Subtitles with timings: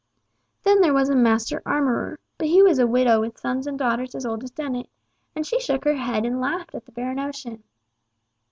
[0.63, 4.15] Then there was a master armourer, but he was a widower with sons and daughters
[4.15, 4.89] as old as Dennet,
[5.35, 7.61] and she shook her head and laughed at the bare notion.